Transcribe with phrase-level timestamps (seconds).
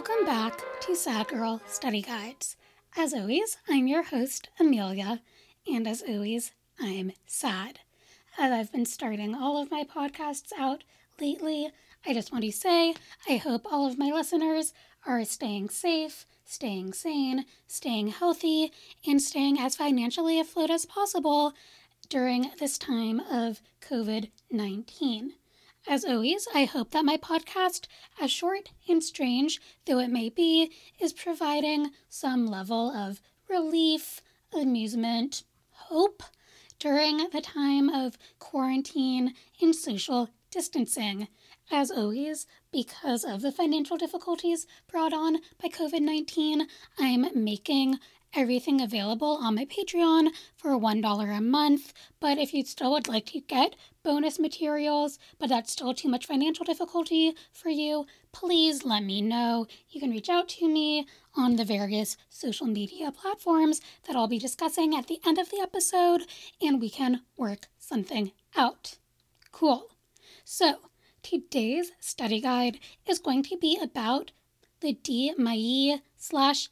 [0.00, 2.56] Welcome back to Sad Girl Study Guides.
[2.96, 5.20] As always, I'm your host, Amelia,
[5.66, 7.80] and as always, I'm sad.
[8.38, 10.84] As I've been starting all of my podcasts out
[11.20, 11.70] lately,
[12.06, 12.94] I just want to say
[13.28, 14.72] I hope all of my listeners
[15.06, 18.72] are staying safe, staying sane, staying healthy,
[19.06, 21.52] and staying as financially afloat as possible
[22.08, 25.34] during this time of COVID 19.
[25.88, 27.86] As always, I hope that my podcast,
[28.20, 34.20] as short and strange though it may be, is providing some level of relief,
[34.52, 36.22] amusement, hope
[36.78, 41.28] during the time of quarantine and social distancing.
[41.70, 46.66] As always, because of the financial difficulties brought on by COVID 19,
[46.98, 47.98] I'm making
[48.34, 51.92] everything available on my Patreon for $1 a month.
[52.20, 56.26] But if you still would like to get bonus materials, but that's still too much
[56.26, 59.66] financial difficulty for you, please let me know.
[59.88, 64.38] You can reach out to me on the various social media platforms that I'll be
[64.38, 66.22] discussing at the end of the episode,
[66.60, 68.98] and we can work something out.
[69.52, 69.88] Cool.
[70.44, 70.76] So,
[71.22, 74.32] today's study guide is going to be about
[74.80, 74.96] the
[75.36, 76.70] Mailly slash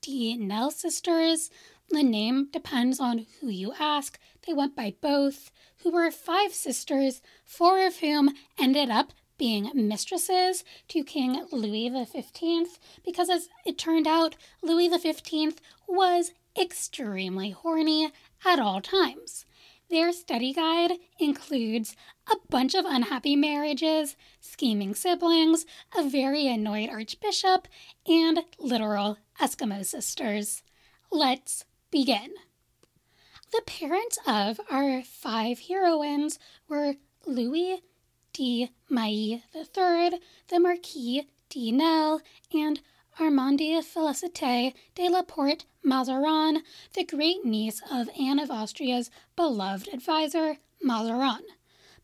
[0.00, 1.50] De Nesle sisters.
[1.90, 4.18] The name depends on who you ask.
[4.46, 10.64] They went by both, who were five sisters, four of whom ended up being mistresses
[10.88, 15.54] to King Louis XV, because as it turned out, Louis XV
[15.86, 18.12] was extremely horny
[18.44, 19.46] at all times.
[19.90, 21.96] Their study guide includes
[22.30, 25.64] a bunch of unhappy marriages, scheming siblings,
[25.96, 27.68] a very annoyed archbishop,
[28.06, 30.62] and literal Eskimo sisters.
[31.12, 32.34] Let's begin.
[33.52, 37.82] The parents of our five heroines were Louis
[38.32, 42.20] de Mailly III, the Marquis de Nesle,
[42.52, 42.80] and
[43.18, 46.62] Armande Félicité de la Porte Mazarin,
[46.94, 51.42] the great niece of Anne of Austria's beloved advisor, Mazarin.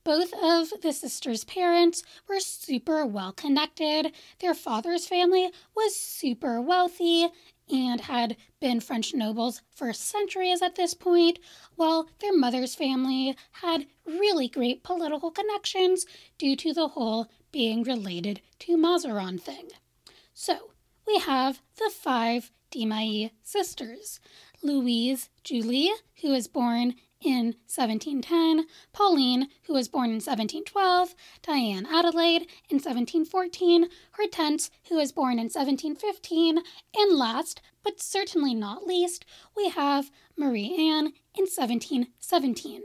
[0.04, 4.12] Both of the sisters' parents were super well connected.
[4.40, 7.28] Their father's family was super wealthy
[7.70, 11.38] and had been French nobles for centuries at this point,
[11.76, 16.04] while their mother's family had really great political connections
[16.36, 19.70] due to the whole being related to Mazarin thing.
[20.34, 20.72] So,
[21.06, 24.18] we have the five Mailly sisters
[24.62, 32.42] Louise Julie, who was born in 1710, Pauline, who was born in 1712, Diane Adelaide
[32.68, 36.58] in 1714, Hortense, who was born in 1715,
[36.96, 39.24] and last, but certainly not least,
[39.56, 42.82] we have Marie Anne in 1717.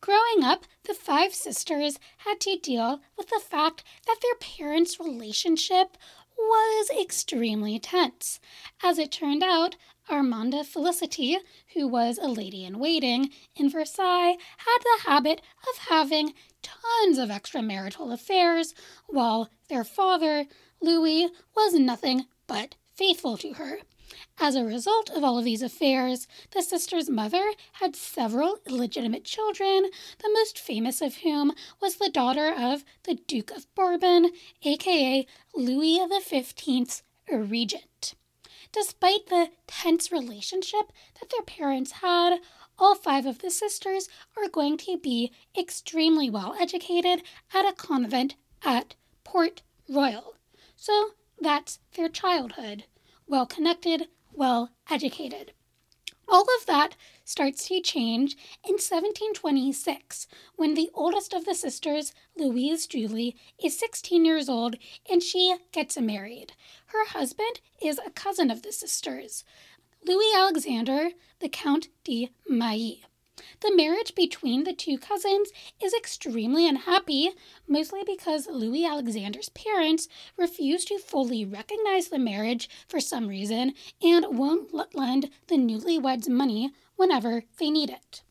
[0.00, 5.96] Growing up, the five sisters had to deal with the fact that their parents' relationship
[6.36, 8.38] was extremely tense.
[8.82, 9.76] As it turned out,
[10.10, 11.38] Armande Félicité,
[11.74, 17.30] who was a lady in waiting in Versailles, had the habit of having tons of
[17.30, 18.74] extramarital affairs,
[19.06, 20.46] while their father,
[20.80, 23.78] Louis, was nothing but faithful to her.
[24.38, 29.90] As a result of all of these affairs, the sisters' mother had several illegitimate children,
[30.18, 34.32] the most famous of whom was the daughter of the Duke of Bourbon,
[34.62, 38.14] aka Louis XV's regent.
[38.74, 42.40] Despite the tense relationship that their parents had,
[42.76, 47.22] all five of the sisters are going to be extremely well educated
[47.54, 50.34] at a convent at Port Royal.
[50.74, 52.86] So that's their childhood
[53.28, 55.52] well connected, well educated.
[56.28, 60.26] All of that starts to change in 1726
[60.56, 64.76] when the oldest of the sisters, Louise Julie, is 16 years old
[65.10, 66.52] and she gets married.
[66.86, 69.44] Her husband is a cousin of the sisters,
[70.06, 73.04] Louis Alexander, the Count de Mailly.
[73.60, 75.50] The marriage between the two cousins
[75.82, 77.30] is extremely unhappy,
[77.66, 80.06] mostly because Louis Alexander's parents
[80.36, 86.72] refuse to fully recognize the marriage for some reason and won't lend the newlyweds money
[86.96, 88.22] whenever they need it.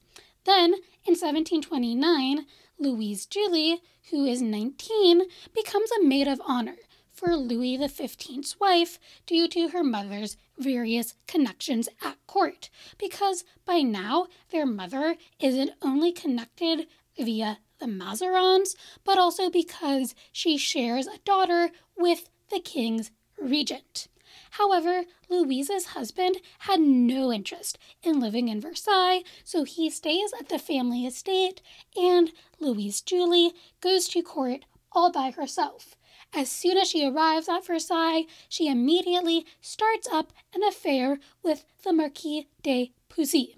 [0.46, 0.74] Then,
[1.06, 2.46] in 1729,
[2.80, 5.24] Louise Julie, who is 19,
[5.54, 6.78] becomes a maid of honor
[7.24, 14.28] for Louis XV's wife due to her mother's various connections at court, because by now
[14.52, 16.86] their mother isn't only connected
[17.18, 18.76] via the Mazarins,
[19.06, 23.12] but also because she shares a daughter with the king's
[23.42, 24.10] regent.
[24.52, 30.60] However, Louise's husband had no interest in living in Versailles, so he stays at the
[30.60, 31.62] family estate,
[31.96, 35.96] and Louise Julie goes to court all by herself.
[36.36, 41.94] As soon as she arrives at Versailles, she immediately starts up an affair with the
[41.94, 43.58] Marquis de Poussy.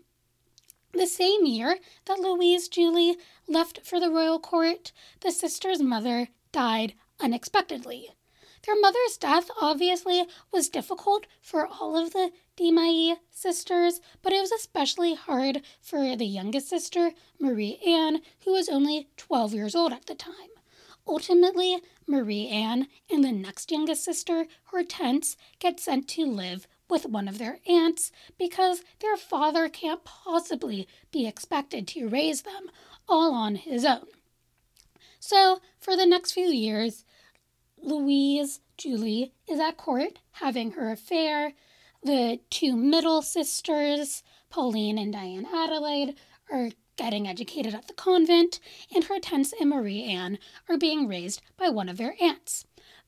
[0.91, 3.17] The same year that Louise Julie
[3.47, 4.91] left for the royal court,
[5.21, 8.09] the sister's mother died unexpectedly.
[8.65, 14.41] Their mother's death obviously was difficult for all of the De Mailly sisters, but it
[14.41, 19.93] was especially hard for the youngest sister, Marie Anne, who was only 12 years old
[19.93, 20.54] at the time.
[21.07, 27.27] Ultimately, Marie Anne and the next youngest sister, Hortense, get sent to live with one
[27.27, 32.69] of their aunts because their father can't possibly be expected to raise them
[33.07, 34.07] all on his own.
[35.19, 37.05] So, for the next few years,
[37.81, 41.53] Louise Julie is at court having her affair.
[42.03, 46.15] The two middle sisters, Pauline and Diane Adelaide,
[46.51, 48.59] are getting educated at the convent,
[48.93, 50.39] and Hortense and Marie Anne
[50.69, 52.65] are being raised by one of their aunts.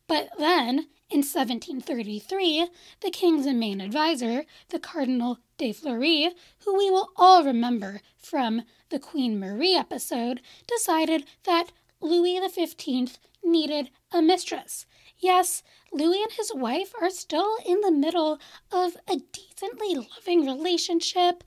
[0.08, 2.70] But then, in 1733,
[3.02, 6.34] the king's main adviser, the Cardinal de Fleury,
[6.66, 13.90] who we will all remember from the Queen Marie episode, decided that Louis XV needed
[14.12, 14.86] a mistress.
[15.20, 18.40] Yes, Louis and his wife are still in the middle
[18.72, 21.44] of a decently loving relationship,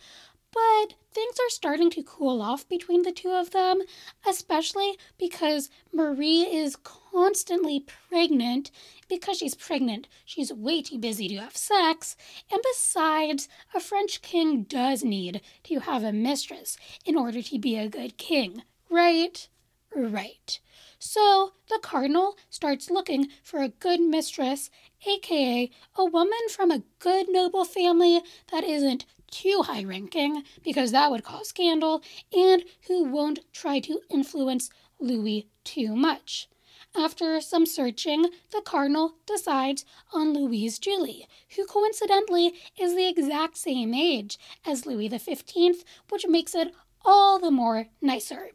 [0.52, 3.80] but things are starting to cool off between the two of them,
[4.26, 8.70] especially because Marie is constantly pregnant.
[9.08, 12.16] Because she's pregnant, she's way too busy to have sex.
[12.50, 17.76] And besides, a French king does need to have a mistress in order to be
[17.76, 19.48] a good king, right?
[19.94, 20.60] Right.
[21.00, 24.70] So the cardinal starts looking for a good mistress,
[25.06, 28.20] aka a woman from a good noble family
[28.52, 34.00] that isn't too high ranking, because that would cause scandal, and who won't try to
[34.10, 36.48] influence Louis too much.
[36.96, 43.94] After some searching, the cardinal decides on Louise Julie, who coincidentally is the exact same
[43.94, 46.74] age as Louis XV, which makes it
[47.04, 48.50] all the more nicer.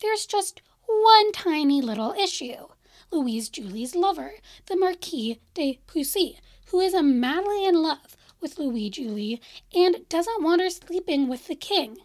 [0.00, 2.68] There's just one tiny little issue.
[3.12, 4.32] Louise Julie's lover,
[4.66, 9.40] the Marquis de Poussy, who is madly in love with Louis Julie
[9.74, 11.98] and doesn't want her sleeping with the king.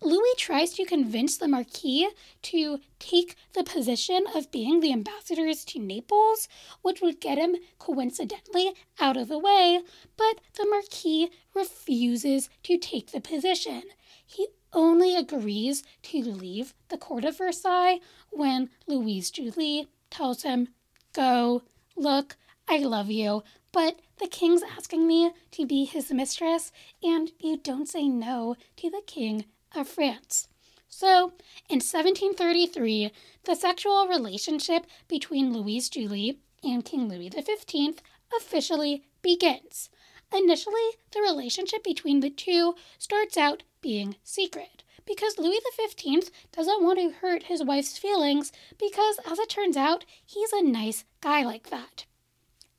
[0.00, 2.08] Louis tries to convince the Marquis
[2.42, 6.48] to take the position of being the ambassadors to Naples,
[6.82, 9.80] which would get him coincidentally out of the way,
[10.16, 13.82] but the Marquis refuses to take the position.
[14.24, 17.98] He only agrees to leave the court of Versailles
[18.30, 20.68] when Louise Julie tells him,
[21.12, 21.62] Go,
[21.96, 22.36] look,
[22.68, 23.42] I love you,
[23.72, 26.72] but the king's asking me to be his mistress,
[27.02, 29.44] and you don't say no to the king
[29.74, 30.48] of France.
[30.88, 31.32] So,
[31.68, 33.12] in 1733,
[33.44, 38.00] the sexual relationship between Louise Julie and King Louis XV
[38.36, 39.90] officially begins.
[40.34, 46.98] Initially, the relationship between the two starts out being secret because Louis XV doesn't want
[46.98, 51.70] to hurt his wife's feelings because, as it turns out, he's a nice guy like
[51.70, 52.04] that.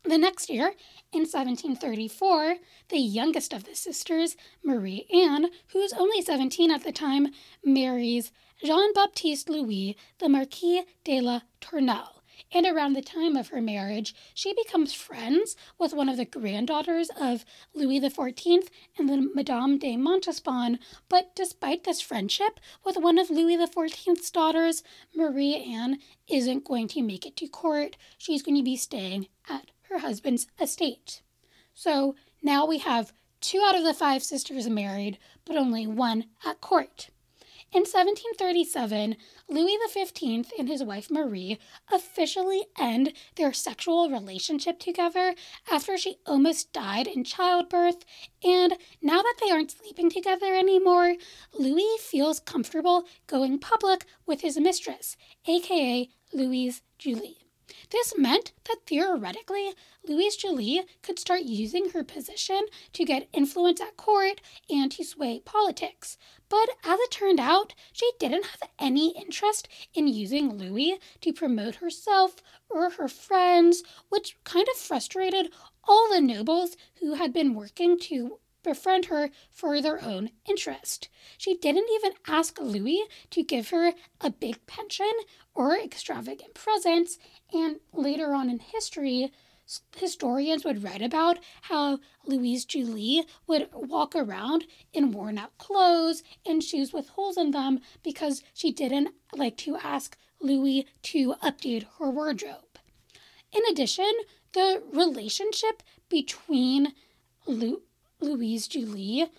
[0.04, 0.74] The next year,
[1.12, 2.56] in 1734,
[2.90, 7.28] the youngest of the sisters, Marie Anne, who's only 17 at the time,
[7.64, 8.32] marries
[8.64, 12.20] Jean Baptiste Louis, the Marquis de la Tournelle
[12.52, 17.10] and around the time of her marriage, she becomes friends with one of the granddaughters
[17.20, 20.80] of Louis XIV and the Madame de Montespan.
[21.10, 24.84] But despite this friendship with one of Louis XIV's daughters,
[25.16, 27.98] Marie Anne isn't going to make it to court.
[28.18, 31.22] She's going to be staying at her husband's estate.
[31.74, 36.62] So now we have two out of the five sisters married, but only one at
[36.62, 37.10] court.
[37.72, 39.16] In 1737,
[39.48, 41.60] Louis XV and his wife Marie
[41.94, 45.36] officially end their sexual relationship together
[45.72, 48.06] after she almost died in childbirth,
[48.44, 51.14] and now that they aren't sleeping together anymore,
[51.54, 55.16] Louis feels comfortable going public with his mistress,
[55.48, 57.39] aka Louise Julie.
[57.90, 59.74] This meant that theoretically,
[60.08, 62.62] Louise Julie could start using her position
[62.94, 66.18] to get influence at court and to sway politics.
[66.50, 71.76] But as it turned out, she didn't have any interest in using Louis to promote
[71.76, 75.52] herself or her friends, which kind of frustrated
[75.88, 81.10] all the nobles who had been working to befriend her for their own interest.
[81.38, 85.12] She didn't even ask Louis to give her a big pension
[85.54, 87.18] or extravagant presents,
[87.54, 89.32] and later on in history,
[89.96, 96.64] historians would write about how Louise Julie would walk around in worn out clothes and
[96.64, 102.10] shoes with holes in them because she didn't like to ask Louis to update her
[102.10, 102.80] wardrobe.
[103.52, 104.12] In addition,
[104.54, 106.94] the relationship between
[107.46, 107.84] Lu-
[108.22, 109.30] Louise Julie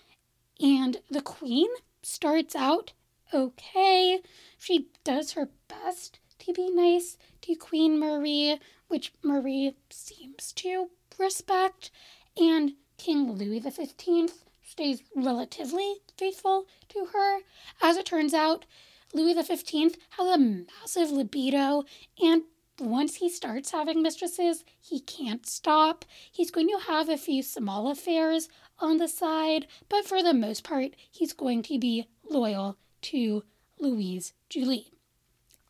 [0.59, 1.67] and the Queen
[2.01, 2.93] starts out
[3.33, 4.21] okay.
[4.57, 11.91] She does her best to be nice to Queen Marie, which Marie seems to respect,
[12.35, 14.33] and King Louis XV
[14.63, 17.39] stays relatively faithful to her.
[17.81, 18.65] As it turns out,
[19.13, 21.83] Louis XV has a massive libido,
[22.21, 22.43] and
[22.79, 26.05] once he starts having mistresses, he can't stop.
[26.31, 28.49] He's going to have a few small affairs
[28.81, 33.43] on the side, but for the most part, he's going to be loyal to
[33.79, 34.91] Louise Julie.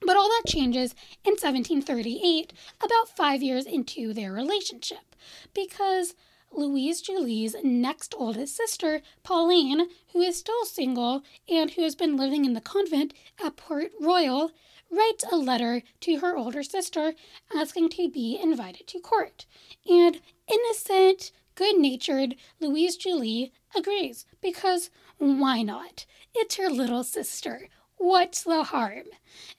[0.01, 2.53] But all that changes in 1738,
[2.84, 5.15] about five years into their relationship,
[5.53, 6.15] because
[6.51, 12.46] Louise Julie's next oldest sister, Pauline, who is still single and who has been living
[12.46, 13.13] in the convent
[13.44, 14.51] at Port Royal,
[14.91, 17.13] writes a letter to her older sister
[17.56, 19.46] asking to be invited to court.
[19.88, 24.89] And innocent, good natured Louise Julie agrees because
[25.20, 26.08] why not?
[26.34, 27.70] It's her little sister.
[27.98, 29.03] What's the harm?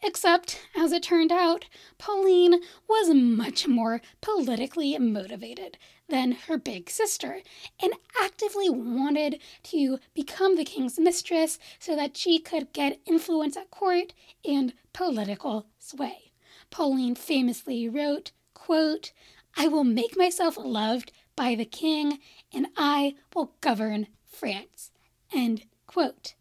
[0.02, 1.66] Except, as it turned out,
[1.98, 5.78] Pauline was much more politically motivated
[6.08, 7.40] than her big sister
[7.80, 13.70] and actively wanted to become the king's mistress so that she could get influence at
[13.70, 14.12] court
[14.44, 16.32] and political sway.
[16.68, 19.12] Pauline famously wrote, quote,
[19.56, 22.18] I will make myself loved by the king
[22.52, 24.90] and I will govern France.
[25.32, 26.34] End quote.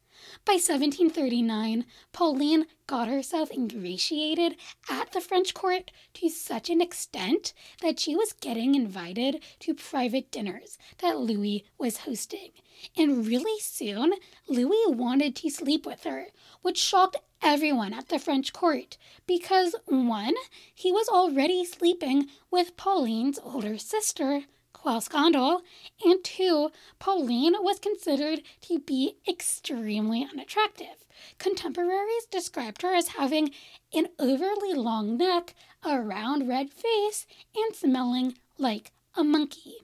[0.46, 4.56] By 1739, Pauline got herself ingratiated
[4.90, 10.30] at the French court to such an extent that she was getting invited to private
[10.30, 12.52] dinners that Louis was hosting.
[12.96, 14.14] And really soon,
[14.48, 16.28] Louis wanted to sleep with her,
[16.62, 20.36] which shocked everyone at the French court because, one,
[20.74, 24.46] he was already sleeping with Pauline's older sister,
[24.84, 25.62] while scandal,
[26.04, 31.06] and two, Pauline was considered to be extremely unattractive.
[31.38, 33.52] Contemporaries described her as having
[33.94, 39.78] an overly long neck, a round red face, and smelling like a monkey.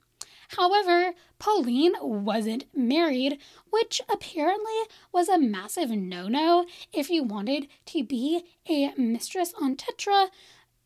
[0.49, 3.39] However, Pauline wasn't married,
[3.69, 4.79] which apparently
[5.11, 10.27] was a massive no no if you wanted to be a mistress en titre,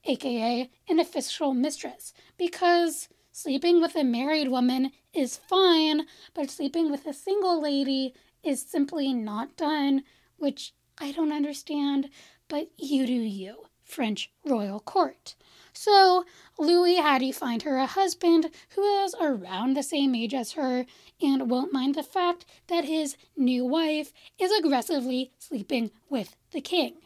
[0.05, 7.07] aka an official mistress, because Sleeping with a married woman is fine, but sleeping with
[7.07, 10.03] a single lady is simply not done,
[10.35, 12.09] which I don't understand,
[12.49, 15.35] but you do you, French royal court.
[15.71, 16.25] So
[16.59, 20.85] Louis had to find her a husband who is around the same age as her
[21.21, 27.00] and won't mind the fact that his new wife is aggressively sleeping with the king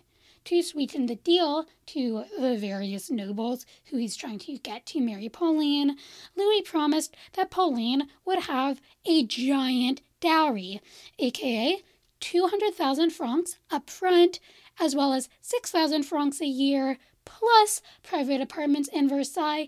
[0.45, 5.27] to sweeten the deal to the various nobles who he's trying to get to marry
[5.27, 5.97] Pauline,
[6.35, 10.81] Louis promised that Pauline would have a giant dowry,
[11.19, 11.81] aka
[12.19, 14.39] 200,000 francs up front,
[14.79, 19.67] as well as 6,000 francs a year, plus private apartments in Versailles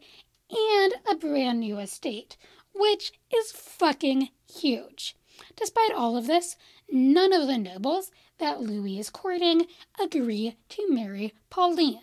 [0.50, 2.38] and a brand new estate,
[2.74, 5.16] which is fucking huge.
[5.56, 6.56] Despite all of this,
[6.90, 9.68] none of the nobles that Louis is courting
[10.00, 12.02] agree to marry Pauline.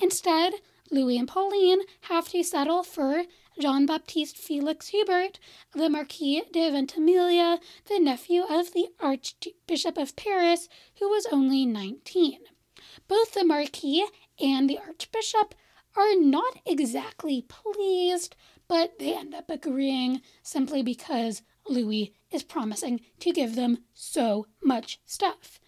[0.00, 0.54] Instead,
[0.90, 3.24] Louis and Pauline have to settle for
[3.60, 5.38] Jean Baptiste Felix Hubert,
[5.74, 12.40] the Marquis de Ventimiglia, the nephew of the Archbishop of Paris, who was only 19.
[13.08, 14.06] Both the Marquis
[14.40, 15.54] and the Archbishop
[15.96, 18.36] are not exactly pleased,
[18.68, 24.98] but they end up agreeing simply because Louis is promising to give them so much
[25.04, 25.60] stuff.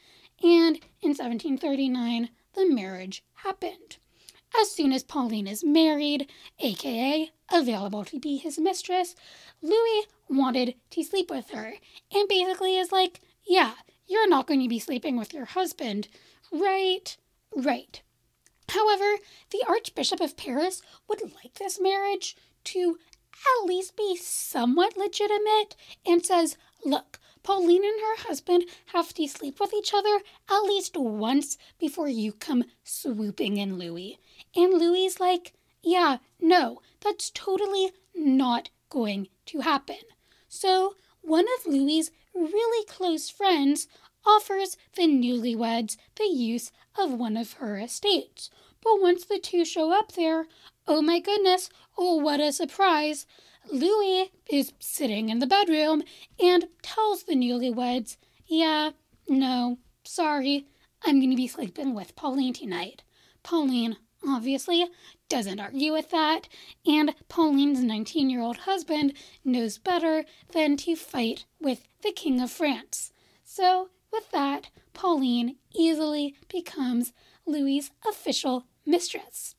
[0.45, 3.97] And in 1739, the marriage happened.
[4.61, 9.15] As soon as Pauline is married, aka available to be his mistress,
[9.63, 11.73] Louis wanted to sleep with her
[12.13, 13.73] and basically is like, Yeah,
[14.07, 16.09] you're not going to be sleeping with your husband.
[16.53, 17.17] Right,
[17.57, 18.03] right.
[18.69, 19.17] However,
[19.51, 22.99] the Archbishop of Paris would like this marriage to
[23.33, 25.75] at least be somewhat legitimate
[26.05, 30.97] and says, Look, Pauline and her husband have to sleep with each other at least
[30.97, 34.19] once before you come swooping in Louis.
[34.57, 39.99] And Louis's like, Yeah, no, that's totally not going to happen.
[40.49, 43.89] So one of Louis's really close friends
[44.27, 48.51] offers the newlyweds the use of one of her estates.
[48.83, 50.47] But once the two show up there,
[50.87, 53.27] oh my goodness, oh what a surprise!
[53.71, 56.03] Louis is sitting in the bedroom
[56.39, 58.17] and tells the newlyweds,
[58.47, 58.91] Yeah,
[59.29, 60.67] no, sorry,
[61.05, 63.03] I'm going to be sleeping with Pauline tonight.
[63.43, 64.87] Pauline, obviously
[65.29, 66.49] doesn't argue with that,
[66.87, 72.51] and Pauline's 19 year old husband knows better than to fight with the King of
[72.51, 73.13] France.
[73.43, 77.13] So, with that, Pauline easily becomes
[77.47, 79.55] Louis's official mistress.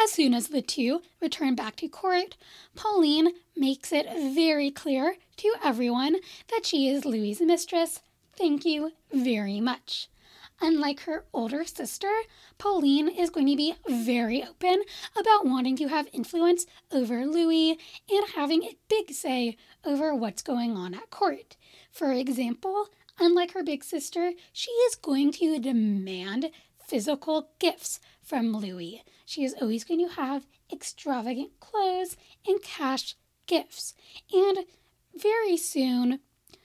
[0.00, 2.36] As soon as the two return back to court,
[2.74, 6.16] Pauline makes it very clear to everyone
[6.50, 8.00] that she is Louis's mistress.
[8.36, 10.08] Thank you very much.
[10.60, 12.12] Unlike her older sister,
[12.56, 14.82] Pauline is going to be very open
[15.18, 20.76] about wanting to have influence over Louis and having a big say over what's going
[20.76, 21.56] on at court.
[21.90, 22.86] For example,
[23.18, 26.50] unlike her big sister, she is going to demand
[26.86, 29.02] physical gifts from Louis.
[29.24, 33.94] She is always going to have extravagant clothes and cash gifts.
[34.32, 34.58] And
[35.14, 36.20] very soon,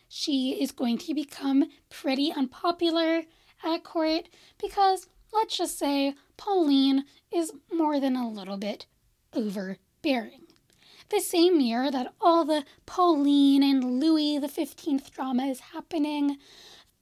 [0.07, 3.23] she is going to become pretty unpopular
[3.63, 4.29] at court
[4.61, 8.85] because, let's just say, Pauline is more than a little bit
[9.33, 10.43] overbearing.
[11.09, 16.37] The same year that all the Pauline and Louis XV drama is happening,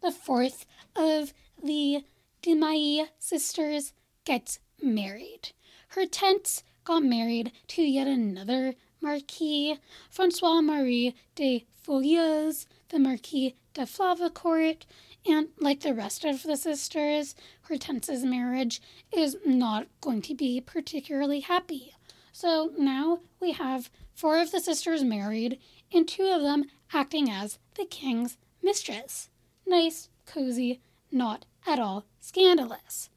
[0.02, 1.34] the fourth of
[1.64, 2.04] the
[2.42, 3.94] De Mailly sisters
[4.26, 5.52] gets married.
[5.94, 9.80] Hortense got married to yet another Marquis,
[10.10, 14.84] Francois Marie de Fouilleuse, the Marquis de Flavacourt,
[15.28, 17.36] and like the rest of the sisters,
[17.68, 21.94] Hortense's marriage is not going to be particularly happy.
[22.32, 25.60] So now we have four of the sisters married,
[25.92, 29.30] and two of them acting as the king's mistress.
[29.66, 33.10] Nice, cozy, not at all scandalous.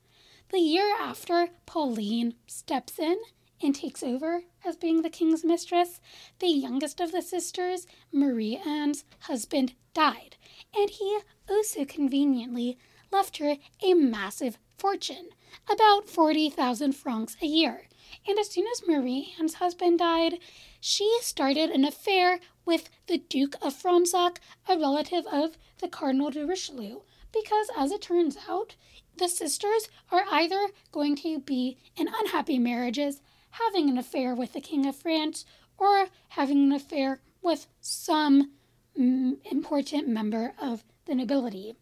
[0.50, 3.18] The year after Pauline steps in
[3.62, 6.00] and takes over as being the king's mistress,
[6.38, 10.36] the youngest of the sisters, Marie Anne's husband, died,
[10.74, 11.18] and he
[11.50, 12.78] also conveniently
[13.12, 15.28] left her a massive fortune,
[15.70, 17.86] about 40,000 francs a year.
[18.26, 20.38] And as soon as Marie Anne's husband died,
[20.80, 26.46] she started an affair with the Duke of Fronsac, a relative of the Cardinal de
[26.46, 27.00] Richelieu,
[27.32, 28.76] because as it turns out,
[29.18, 34.60] the sisters are either going to be in unhappy marriages, having an affair with the
[34.60, 35.44] King of France,
[35.76, 38.52] or having an affair with some
[38.98, 41.74] mm, important member of the nobility.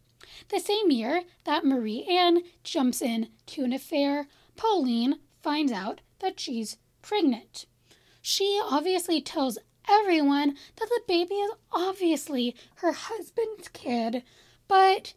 [0.49, 6.40] The same year that Marie Anne jumps in to an affair, Pauline finds out that
[6.40, 7.66] she's pregnant.
[8.22, 14.22] She obviously tells everyone that the baby is obviously her husband's kid,
[14.68, 15.14] but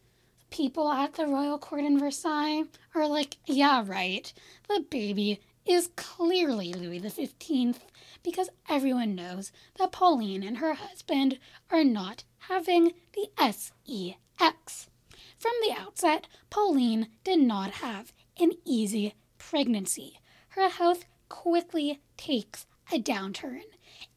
[0.50, 2.64] people at the royal court in Versailles
[2.96, 4.32] are like, yeah, right,
[4.68, 7.80] the baby is clearly Louis XV
[8.24, 11.38] because everyone knows that Pauline and her husband
[11.70, 14.90] are not having the SEX.
[15.38, 20.20] From the outset, Pauline did not have an easy pregnancy.
[20.50, 23.62] Her health quickly takes a downturn,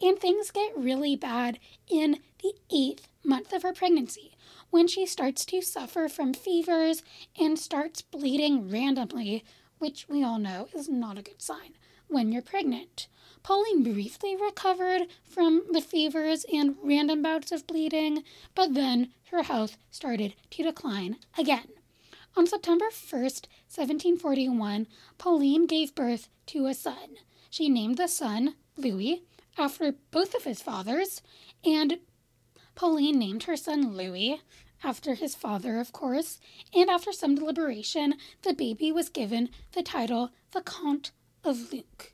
[0.00, 4.31] and things get really bad in the eighth month of her pregnancy
[4.72, 7.02] when she starts to suffer from fevers
[7.38, 9.44] and starts bleeding randomly,
[9.78, 11.74] which we all know is not a good sign
[12.08, 13.06] when you're pregnant.
[13.42, 19.76] Pauline briefly recovered from the fevers and random bouts of bleeding, but then her health
[19.90, 21.68] started to decline again.
[22.34, 24.86] On September 1st, 1741,
[25.18, 27.16] Pauline gave birth to a son.
[27.50, 29.22] She named the son Louis
[29.58, 31.20] after both of his fathers,
[31.62, 31.98] and
[32.74, 34.40] Pauline named her son Louis
[34.84, 36.40] after his father, of course,
[36.74, 41.12] and after some deliberation, the baby was given the title the Count
[41.44, 42.12] of Luc.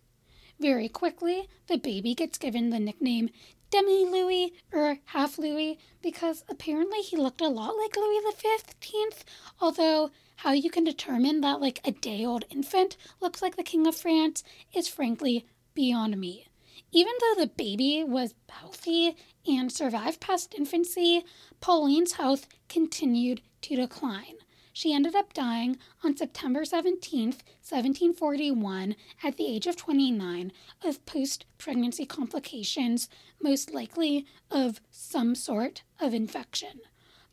[0.61, 3.31] Very quickly, the baby gets given the nickname
[3.71, 9.25] Demi Louis or Half Louis because apparently he looked a lot like Louis the Fifteenth.
[9.61, 13.87] Although how you can determine that like a day old infant looks like the King
[13.87, 14.43] of France
[14.75, 16.48] is frankly beyond me.
[16.93, 21.25] Even though the baby was healthy and survived past infancy,
[21.61, 24.37] Pauline's health continued to decline.
[24.73, 30.53] She ended up dying on September 17, 1741, at the age of 29,
[30.85, 33.09] of post pregnancy complications,
[33.43, 36.81] most likely of some sort of infection.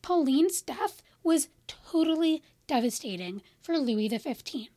[0.01, 4.69] Pauline's death was totally devastating for Louis XV.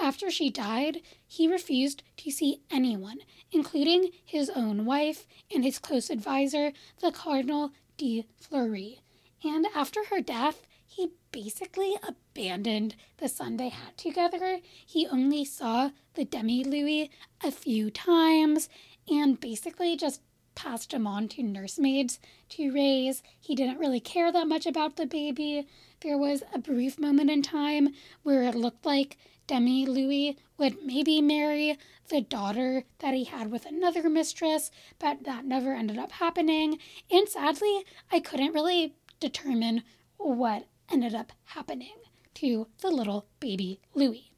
[0.00, 3.18] After she died, he refused to see anyone,
[3.52, 9.00] including his own wife and his close advisor, the Cardinal de Fleury.
[9.44, 14.60] And after her death, he basically abandoned the son they had together.
[14.86, 17.10] He only saw the demi Louis
[17.44, 18.68] a few times
[19.08, 20.22] and basically just
[20.54, 22.18] passed him on to nursemaids
[22.50, 23.22] to raise.
[23.38, 25.66] He didn't really care that much about the baby.
[26.00, 27.90] There was a brief moment in time
[28.22, 29.16] where it looked like
[29.50, 31.76] Demi Louis would maybe marry
[32.08, 36.78] the daughter that he had with another mistress, but that never ended up happening.
[37.10, 39.82] And sadly, I couldn't really determine
[40.18, 41.96] what ended up happening
[42.34, 44.30] to the little baby Louis.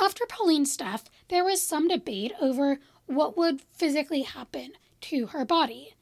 [0.00, 5.96] After Pauline's death, there was some debate over what would physically happen to her body.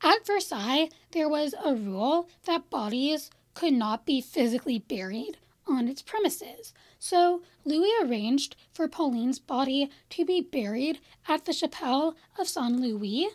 [0.00, 6.02] At Versailles, there was a rule that bodies could not be physically buried on its
[6.02, 6.72] premises.
[6.98, 13.28] So Louis arranged for Pauline's body to be buried at the Chapelle of Saint Louis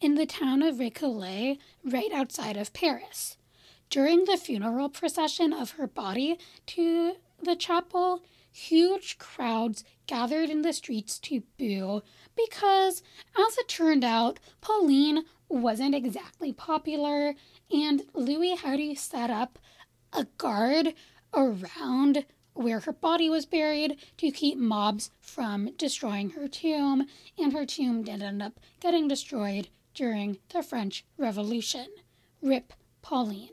[0.00, 3.36] in the town of Récollet, right outside of Paris.
[3.88, 10.72] During the funeral procession of her body to the chapel, huge crowds gathered in the
[10.72, 12.02] streets to boo
[12.36, 13.02] because,
[13.38, 17.34] as it turned out, Pauline wasn't exactly popular,
[17.70, 19.58] and Louis had to set up
[20.12, 20.94] a guard
[21.36, 27.06] around where her body was buried to keep mobs from destroying her tomb,
[27.38, 31.86] and her tomb did end up getting destroyed during the French Revolution.
[32.40, 32.72] Rip
[33.02, 33.50] Pauline.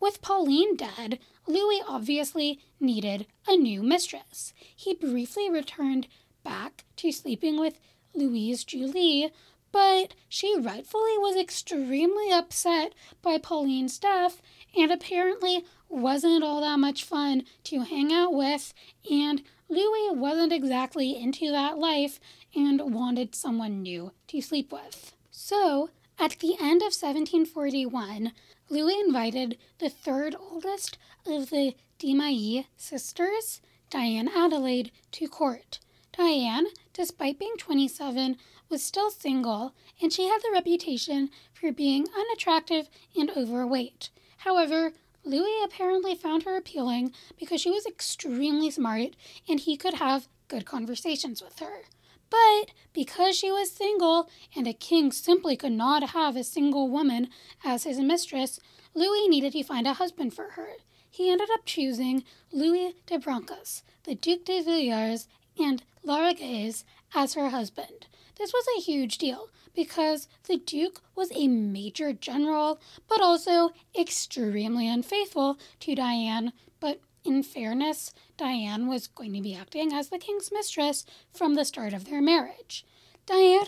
[0.00, 4.52] With Pauline dead, Louis obviously needed a new mistress.
[4.74, 6.06] He briefly returned
[6.42, 7.78] back to sleeping with
[8.14, 9.30] Louise Julie,
[9.72, 14.40] but she rightfully was extremely upset by Pauline's death
[14.76, 18.74] and apparently wasn't all that much fun to hang out with,
[19.10, 22.20] and Louis wasn't exactly into that life
[22.54, 25.12] and wanted someone new to sleep with.
[25.30, 28.32] So, at the end of 1741,
[28.68, 35.80] Louis invited the third oldest of the De Mailly sisters, Diane Adelaide, to court.
[36.16, 38.36] Diane, despite being 27,
[38.68, 44.10] was still single, and she had the reputation for being unattractive and overweight.
[44.38, 44.92] However,
[45.24, 49.16] Louis apparently found her appealing because she was extremely smart
[49.48, 51.84] and he could have good conversations with her.
[52.30, 57.28] But because she was single and a king simply could not have a single woman
[57.64, 58.60] as his mistress,
[58.94, 60.74] Louis needed to find a husband for her.
[61.10, 66.84] He ended up choosing Louis de Brancas, the Duc de Villars, and Lauraguais
[67.14, 68.06] as her husband.
[68.36, 74.88] This was a huge deal because the Duke was a major general, but also extremely
[74.88, 76.52] unfaithful to Diane.
[76.80, 81.64] But in fairness, Diane was going to be acting as the king's mistress from the
[81.64, 82.84] start of their marriage.
[83.26, 83.66] Diane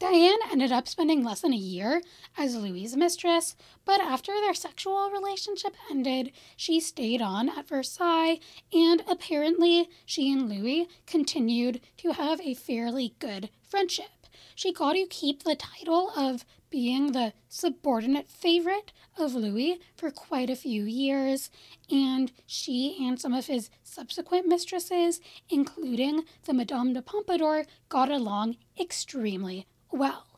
[0.00, 2.00] Diane ended up spending less than a year
[2.38, 8.40] as Louis's mistress, but after their sexual relationship ended, she stayed on at Versailles,
[8.72, 14.19] and apparently she and Louis continued to have a fairly good friendship.
[14.60, 20.50] She got to keep the title of being the subordinate favorite of Louis for quite
[20.50, 21.50] a few years,
[21.90, 28.58] and she and some of his subsequent mistresses, including the Madame de Pompadour, got along
[28.78, 30.29] extremely well.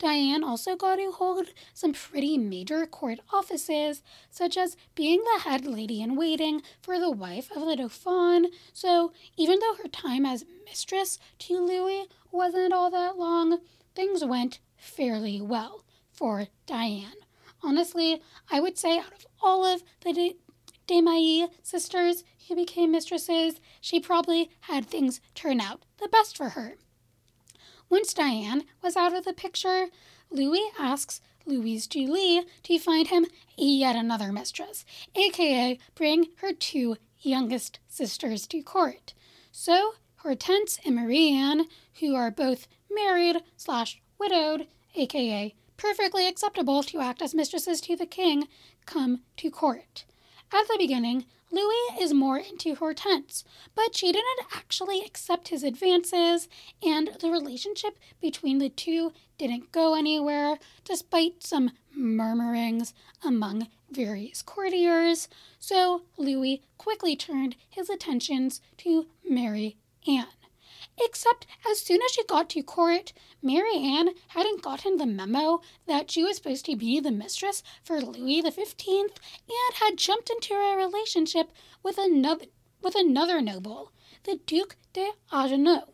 [0.00, 5.66] Diane also got to hold some pretty major court offices, such as being the head
[5.66, 8.50] lady in waiting for the wife of the Dauphin.
[8.72, 13.58] So, even though her time as mistress to Louis wasn't all that long,
[13.94, 17.12] things went fairly well for Diane.
[17.62, 20.34] Honestly, I would say out of all of the
[20.86, 26.50] De- Mailly sisters who became mistresses, she probably had things turn out the best for
[26.50, 26.76] her.
[27.90, 29.88] Once Diane was out of the picture,
[30.30, 33.26] Louis asks Louise Julie to find him
[33.56, 34.84] yet another mistress,
[35.16, 39.12] aka bring her two youngest sisters to court.
[39.50, 41.66] So Hortense and Marianne,
[41.98, 48.06] who are both married slash widowed, aka perfectly acceptable to act as mistresses to the
[48.06, 48.46] king,
[48.86, 50.04] come to court.
[50.52, 56.48] At the beginning, Louis is more into Hortense, but she didn't actually accept his advances,
[56.82, 65.28] and the relationship between the two didn't go anywhere, despite some murmurings among various courtiers.
[65.58, 70.26] So Louis quickly turned his attentions to Mary Anne.
[71.02, 76.10] Except as soon as she got to court, Mary Anne hadn't gotten the memo that
[76.10, 80.76] she was supposed to be the mistress for Louis XV and had jumped into a
[80.76, 82.46] relationship with another,
[82.82, 83.92] with another noble,
[84.24, 85.84] the Duc de Agenois.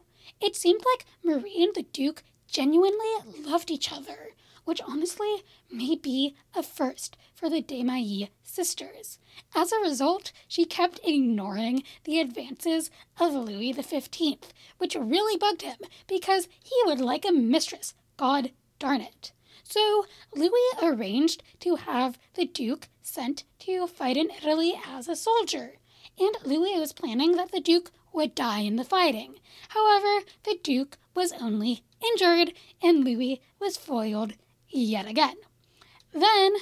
[0.41, 3.15] It seemed like Marie and the Duke genuinely
[3.45, 4.31] loved each other,
[4.67, 9.19] which honestly may be a first for the De Mailly sisters.
[9.55, 14.39] As a result, she kept ignoring the advances of Louis XV,
[14.77, 19.33] which really bugged him because he would like a mistress, god darn it.
[19.63, 25.75] So Louis arranged to have the Duke sent to fight in Italy as a soldier.
[26.19, 29.39] and Louis was planning that the Duke would die in the fighting.
[29.71, 32.53] However, the Duke was only injured,
[32.83, 34.35] and Louis was foiled
[34.71, 35.37] yet again.
[36.13, 36.55] Then,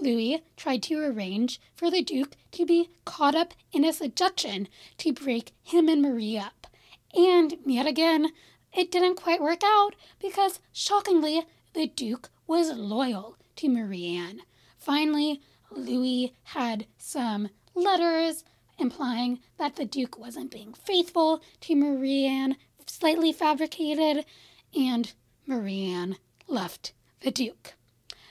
[0.00, 4.68] Louis tried to arrange for the Duke to be caught up in a seduction
[4.98, 6.66] to break him and Marie up.
[7.14, 8.32] And yet again,
[8.72, 11.42] it didn't quite work out because, shockingly,
[11.74, 14.42] the Duke was loyal to Marie Anne.
[14.78, 18.44] Finally, Louis had some letters
[18.78, 24.24] implying that the Duke wasn't being faithful to Marie Anne, slightly fabricated,
[24.74, 25.12] and
[25.46, 26.16] Marie Anne
[26.48, 27.74] left the Duke.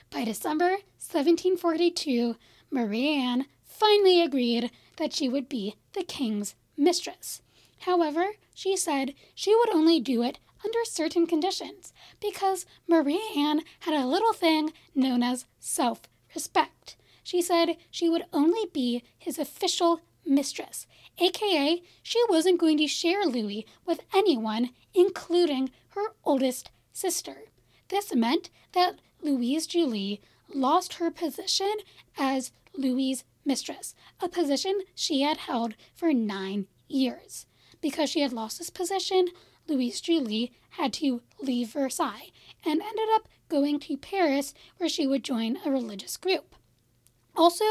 [0.10, 2.36] By December 1742,
[2.72, 7.42] Marie Anne finally agreed that she would be the king's mistress.
[7.80, 13.94] However, she said she would only do it under certain conditions because Marie Anne had
[13.94, 16.02] a little thing known as self
[16.36, 16.98] respect.
[17.24, 20.88] She said she would only be his official mistress,
[21.20, 27.44] aka, she wasn't going to share Louis with anyone, including her oldest sister.
[27.90, 30.22] This meant that Louise Julie
[30.54, 31.74] lost her position
[32.18, 37.46] as Louis's mistress, a position she had held for nine years.
[37.82, 39.28] Because she had lost this position,
[39.68, 42.32] Louise Julie had to leave Versailles
[42.66, 46.56] and ended up going to Paris where she would join a religious group.
[47.36, 47.64] Also,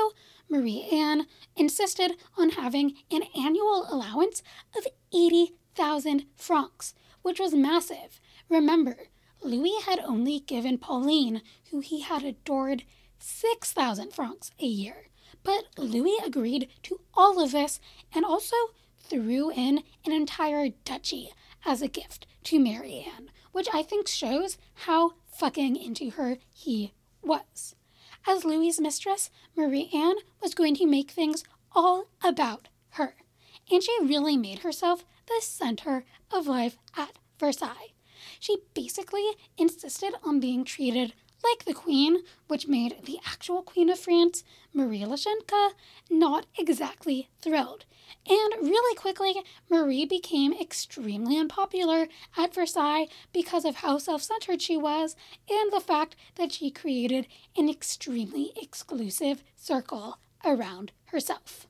[0.48, 1.26] Marie Anne
[1.56, 4.42] insisted on having an annual allowance
[4.76, 8.20] of 80,000 francs, which was massive.
[8.48, 9.08] Remember,
[9.42, 12.84] Louis had only given Pauline, who he had adored,
[13.18, 15.08] 6,000 francs a year.
[15.42, 17.80] But Louis agreed to all of this
[18.14, 18.56] and also
[18.98, 21.32] threw in an entire duchy
[21.64, 27.74] as a gift to Marianne, which I think shows how fucking into her he was.
[28.26, 33.14] As Louis's mistress, Marie Anne was going to make things all about her,
[33.70, 37.92] and she really made herself the center of life at Versailles.
[38.40, 41.12] She basically insisted on being treated
[41.44, 45.70] like the Queen, which made the actual Queen of France, Marie Leszczyńska,
[46.10, 47.84] not exactly thrilled.
[48.28, 49.34] And really quickly,
[49.70, 55.14] Marie became extremely unpopular at Versailles because of how self centered she was
[55.48, 61.66] and the fact that she created an extremely exclusive circle around herself.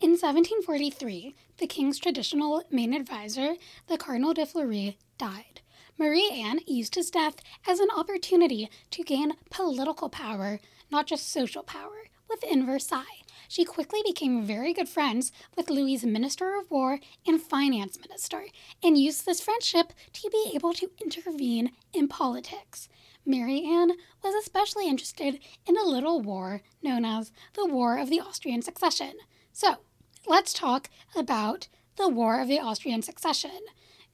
[0.00, 3.54] In 1743, the king's traditional main advisor,
[3.86, 5.60] the Cardinal de Fleury, died.
[5.98, 7.36] Marie Anne used his death
[7.68, 10.58] as an opportunity to gain political power,
[10.90, 13.04] not just social power, within Versailles.
[13.46, 18.46] She quickly became very good friends with Louis's Minister of War and Finance Minister,
[18.82, 22.88] and used this friendship to be able to intervene in politics.
[23.26, 23.92] Mary Anne
[24.24, 29.12] was especially interested in a little war known as the War of the Austrian Succession.
[29.52, 29.76] So,
[30.26, 33.60] let's talk about the War of the Austrian Succession.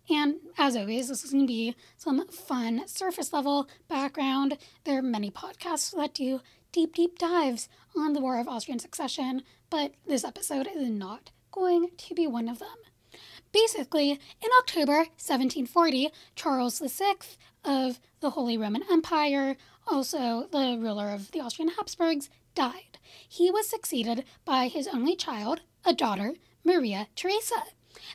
[0.09, 4.59] And as always, this is going to be some fun surface level background.
[4.85, 6.40] There are many podcasts that do
[6.73, 11.88] deep, deep dives on the War of Austrian Succession, but this episode is not going
[11.97, 12.69] to be one of them.
[13.53, 17.14] Basically, in October 1740, Charles VI
[17.64, 19.57] of the Holy Roman Empire,
[19.88, 22.99] also the ruler of the Austrian Habsburgs, died.
[23.29, 27.62] He was succeeded by his only child, a daughter, Maria Theresa.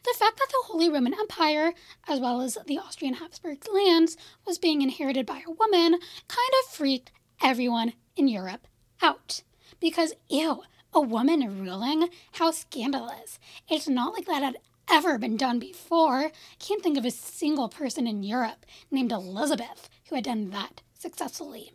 [0.03, 1.73] The fact that the Holy Roman Empire,
[2.07, 6.71] as well as the Austrian Habsburg lands, was being inherited by a woman kind of
[6.71, 8.67] freaked everyone in Europe
[9.01, 9.43] out.
[9.79, 12.10] Because, ew, a woman ruling?
[12.34, 13.39] How scandalous.
[13.69, 14.57] It's not like that had
[14.89, 16.31] ever been done before.
[16.60, 21.71] Can't think of a single person in Europe named Elizabeth who had done that successfully.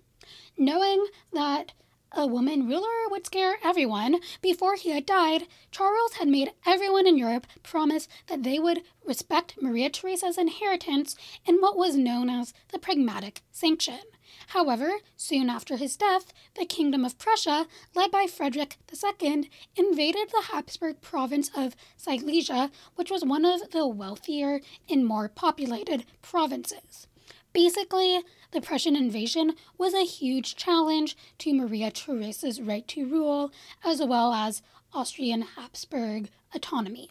[0.58, 1.72] Knowing that
[2.16, 4.20] a woman ruler would scare everyone.
[4.40, 9.60] Before he had died, Charles had made everyone in Europe promise that they would respect
[9.60, 14.00] Maria Theresa's inheritance in what was known as the Pragmatic Sanction.
[14.48, 20.46] However, soon after his death, the Kingdom of Prussia, led by Frederick II, invaded the
[20.50, 27.06] Habsburg province of Silesia, which was one of the wealthier and more populated provinces.
[27.52, 28.22] Basically,
[28.56, 33.52] the Prussian invasion was a huge challenge to Maria Theresa's right to rule,
[33.84, 34.62] as well as
[34.94, 37.10] Austrian Habsburg autonomy.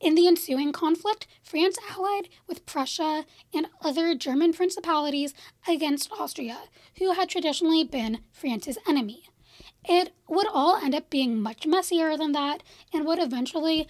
[0.00, 5.34] In the ensuing conflict, France allied with Prussia and other German principalities
[5.68, 6.60] against Austria,
[6.98, 9.24] who had traditionally been France's enemy.
[9.84, 12.62] It would all end up being much messier than that
[12.94, 13.86] and would eventually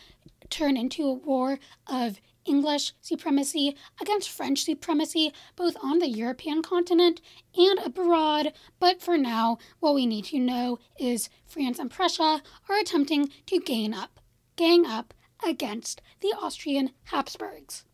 [0.49, 7.21] turn into a war of English supremacy against French supremacy, both on the European continent
[7.57, 8.53] and abroad.
[8.79, 13.61] But for now, what we need to know is France and Prussia are attempting to
[13.61, 14.21] gain up,
[14.57, 15.15] gang up
[15.47, 17.85] against the Austrian Habsburgs.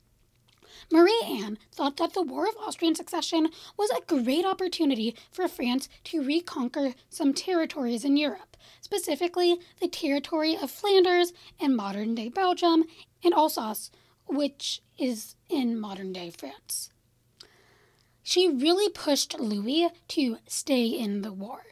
[0.91, 5.89] Marie Anne thought that the War of Austrian Succession was a great opportunity for France
[6.05, 12.85] to reconquer some territories in Europe, specifically the territory of Flanders and modern day Belgium
[13.25, 13.91] and Alsace,
[14.27, 16.91] which is in modern day France.
[18.23, 21.62] She really pushed Louis to stay in the war,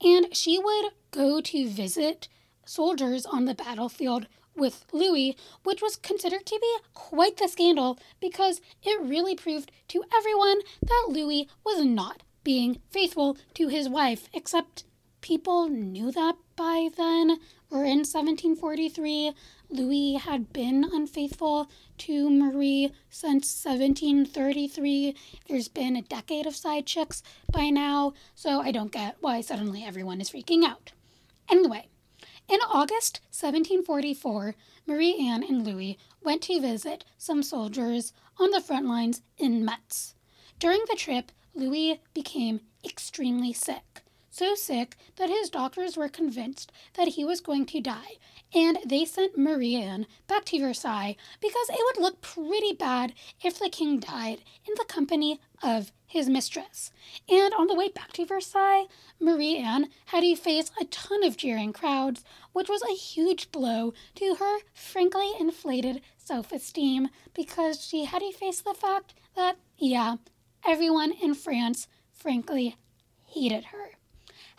[0.00, 2.28] and she would go to visit
[2.64, 8.60] soldiers on the battlefield with Louis, which was considered to be quite the scandal because
[8.82, 14.84] it really proved to everyone that Louis was not being faithful to his wife, except
[15.20, 17.38] people knew that by then.
[17.70, 19.32] Or in 1743,
[19.72, 25.16] Louis had been unfaithful to Marie since 1733.
[25.48, 29.82] There's been a decade of side chicks by now, so I don't get why suddenly
[29.82, 30.92] everyone is freaking out.
[31.48, 31.88] Anyway,
[32.48, 34.54] in August 1744,
[34.86, 40.14] Marie Anne and Louis went to visit some soldiers on the front lines in Metz.
[40.58, 44.01] During the trip, Louis became extremely sick
[44.32, 48.16] so sick that his doctors were convinced that he was going to die,
[48.54, 53.12] and they sent Marie Anne back to Versailles because it would look pretty bad
[53.44, 56.90] if the king died in the company of his mistress.
[57.28, 58.86] And on the way back to Versailles,
[59.20, 63.92] Marie Anne had to face a ton of jeering crowds, which was a huge blow
[64.14, 70.16] to her frankly inflated self esteem because she had to face the fact that, yeah,
[70.66, 72.76] everyone in France frankly
[73.26, 73.92] hated her.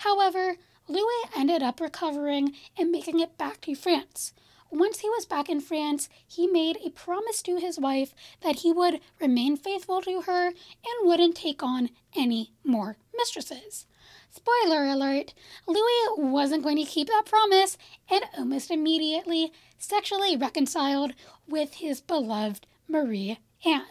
[0.03, 0.57] However,
[0.89, 4.33] Louis ended up recovering and making it back to France.
[4.69, 8.73] Once he was back in France, he made a promise to his wife that he
[8.73, 13.85] would remain faithful to her and wouldn't take on any more mistresses.
[14.29, 15.33] Spoiler alert,
[15.67, 17.77] Louis wasn't going to keep that promise
[18.09, 21.13] and almost immediately sexually reconciled
[21.47, 23.85] with his beloved Marie Anne.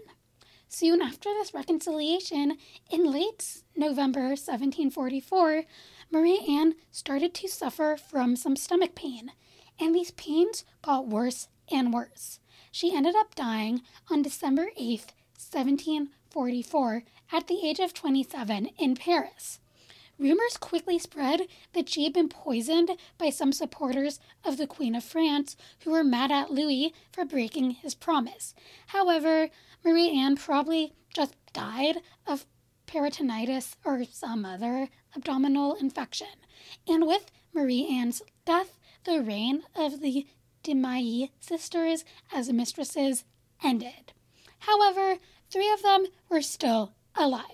[0.68, 2.56] Soon after this reconciliation,
[2.90, 5.64] in late November 1744,
[6.12, 9.32] Marie Anne started to suffer from some stomach pain,
[9.80, 12.38] and these pains got worse and worse.
[12.70, 19.58] She ended up dying on December 8th, 1744, at the age of 27 in Paris.
[20.18, 25.02] Rumors quickly spread that she had been poisoned by some supporters of the Queen of
[25.02, 28.54] France who were mad at Louis for breaking his promise.
[28.88, 29.48] However,
[29.82, 31.96] Marie Anne probably just died
[32.26, 32.44] of
[32.92, 36.28] peritonitis or some other abdominal infection.
[36.86, 40.26] And with Marie Anne's death, the reign of the
[40.62, 43.24] de sisters as mistresses
[43.64, 44.12] ended.
[44.60, 45.16] However,
[45.50, 47.46] three of them were still alive.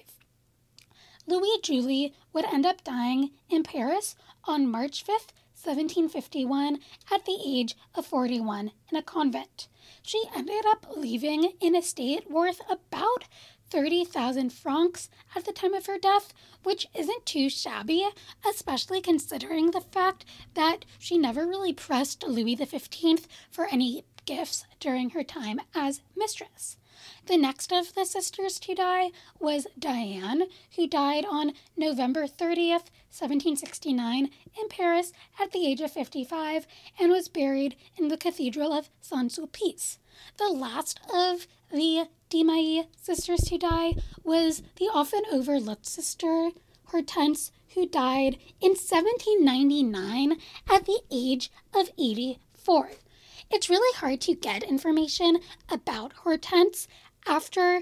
[1.27, 6.79] Louise Julie would end up dying in Paris on March 5th, 1751,
[7.13, 9.69] at the age of 41 in a convent.
[10.03, 13.25] She ended up leaving an estate worth about
[13.71, 18.09] 30,000 francs at the time of her death, which isn't too shabby,
[18.49, 25.11] especially considering the fact that she never really pressed Louis XV for any gifts during
[25.11, 26.77] her time as mistress.
[27.27, 30.45] The next of the sisters to die was Diane,
[30.77, 36.67] who died on November 30th, 1769, in Paris at the age of 55
[36.99, 39.99] and was buried in the Cathedral of Saint Sulpice.
[40.39, 46.51] The last of the De Mailly sisters to die was the often overlooked sister,
[46.87, 50.39] Hortense, who died in 1799
[50.69, 52.91] at the age of 84.
[53.51, 55.39] It's really hard to get information
[55.71, 56.87] about Hortense
[57.27, 57.81] after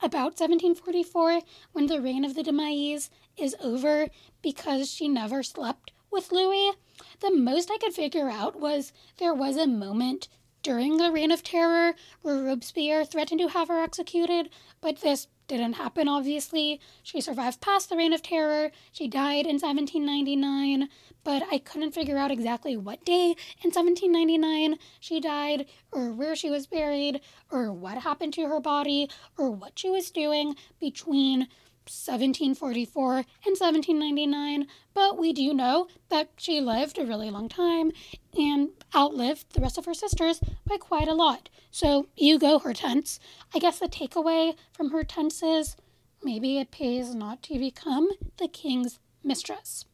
[0.00, 1.40] about 1744
[1.72, 4.06] when the reign of the de Maillys is over
[4.42, 6.72] because she never slept with Louis.
[7.18, 10.28] The most I could figure out was there was a moment
[10.66, 14.50] during the Reign of Terror where Robespierre threatened to have her executed,
[14.80, 16.80] but this didn't happen, obviously.
[17.04, 18.72] She survived past the Reign of Terror.
[18.90, 20.88] She died in 1799,
[21.22, 26.50] but I couldn't figure out exactly what day in 1799 she died, or where she
[26.50, 29.08] was buried, or what happened to her body,
[29.38, 31.46] or what she was doing between
[31.88, 33.24] 1744 and
[33.58, 37.92] 1799, but we do know that she lived a really long time
[38.36, 41.48] and outlived the rest of her sisters by quite a lot.
[41.70, 43.20] So you go, Hortense.
[43.54, 45.76] I guess the takeaway from Hortense is
[46.22, 49.84] maybe it pays not to become the king's mistress.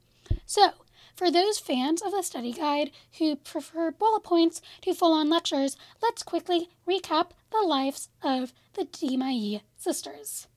[0.47, 0.71] So,
[1.15, 5.77] for those fans of the study guide who prefer bullet points to full on lectures,
[6.03, 10.49] let's quickly recap the lives of the De Mailly sisters.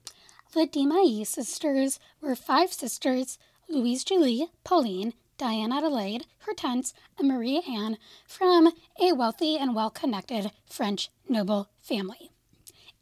[0.56, 3.38] The De Mailly sisters were five sisters
[3.68, 10.52] Louise Julie, Pauline, Diane Adelaide, Hortense, and Marie Anne from a wealthy and well connected
[10.66, 12.32] French noble family.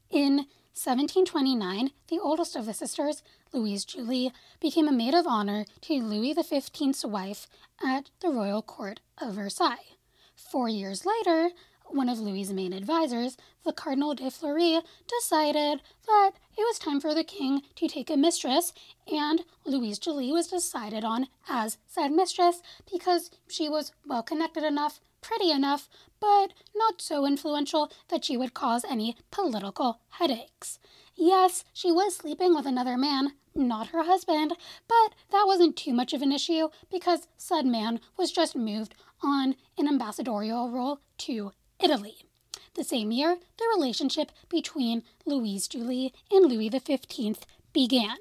[0.10, 5.94] In 1729, the oldest of the sisters, Louise Julie, became a maid of honor to
[6.02, 7.46] Louis XV's wife
[7.86, 9.94] at the royal court of Versailles.
[10.36, 11.52] Four years later,
[11.90, 17.14] one of Louis's main advisers, the Cardinal de Fleury, decided that it was time for
[17.14, 18.74] the king to take a mistress,
[19.12, 22.62] and Louise Julie was decided on as said mistress
[22.92, 25.88] because she was well connected enough, pretty enough,
[26.20, 30.80] but not so influential that she would cause any political headaches.
[31.16, 34.54] Yes, she was sleeping with another man, not her husband,
[34.88, 39.56] but that wasn't too much of an issue because said man was just moved on
[39.78, 41.52] an ambassadorial role to
[41.84, 42.16] Italy.
[42.76, 48.18] The same year, the relationship between Louise Julie and Louis XV began.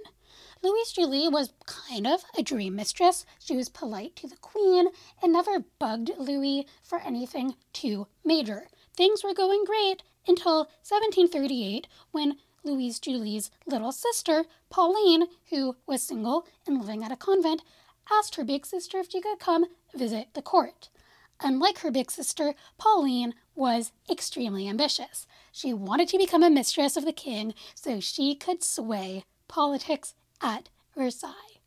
[0.62, 3.24] Louise Julie was kind of a dream mistress.
[3.38, 4.88] She was polite to the queen
[5.22, 8.66] and never bugged Louis for anything too major.
[8.96, 16.46] Things were going great until 1738 when Louise Julie's little sister, Pauline, who was single
[16.66, 17.62] and living at a convent,
[18.10, 20.88] asked her big sister if she could come visit the court.
[21.45, 25.26] Unlike her big sister, Pauline was extremely ambitious.
[25.51, 30.68] She wanted to become a mistress of the king so she could sway politics at
[30.97, 31.59] Versailles.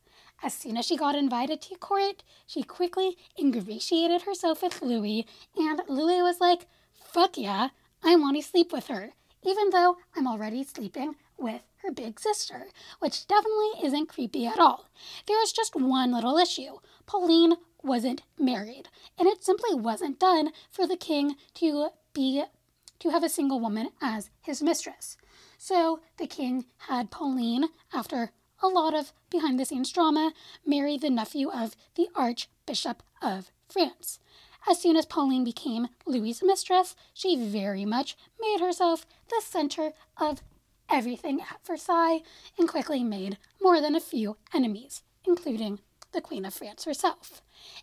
[0.42, 5.26] As soon as she got invited to court, she quickly ingratiated herself with Louis,
[5.58, 7.70] and Louis was like, Fuck yeah,
[8.04, 9.14] I want to sleep with her,
[9.44, 12.68] even though I'm already sleeping with her big sister,
[13.00, 14.90] which definitely isn't creepy at all.
[15.28, 17.56] There is just one little issue Pauline
[17.86, 22.44] wasn't married, and it simply wasn't done for the king to be
[23.00, 25.18] to have a single woman as his mistress.
[25.58, 28.32] So the king had Pauline, after
[28.62, 30.34] a lot of behind the scenes drama,
[30.66, 34.20] marry the nephew of the Archbishop of France.
[34.68, 40.42] As soon as Pauline became Louis's mistress, she very much made herself the center of
[40.90, 42.22] everything at Versailles
[42.58, 45.80] and quickly made more than a few enemies, including
[46.14, 47.42] the Queen of France herself.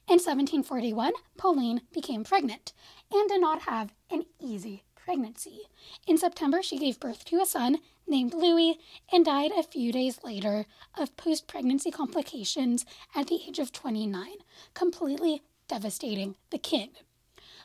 [0.08, 2.72] In 1741, Pauline became pregnant
[3.12, 5.62] and did not have an easy pregnancy.
[6.06, 8.78] In September, she gave birth to a son named Louis
[9.12, 10.66] and died a few days later
[10.96, 14.34] of post pregnancy complications at the age of 29,
[14.74, 16.90] completely devastating the king.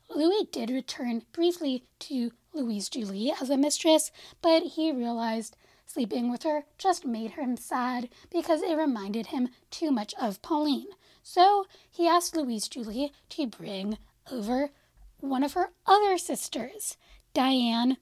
[0.09, 4.11] Louis did return briefly to Louise Julie as a mistress,
[4.41, 5.55] but he realized
[5.85, 10.87] sleeping with her just made him sad because it reminded him too much of Pauline.
[11.29, 13.97] So he asked Louise Julie to bring
[14.31, 14.69] over
[15.19, 16.95] one of her other sisters,
[17.33, 17.97] Diane